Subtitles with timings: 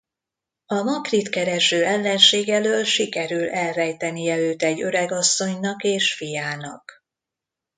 [0.65, 7.03] A makrit kereső ellenség elől sikerül elrejtenie őt egy öregasszonynak és fiának.